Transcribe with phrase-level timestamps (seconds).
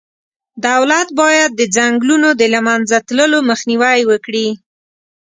[0.67, 4.47] دولت باید د ځنګلونو د له منځه تللو مخنیوی وکړي.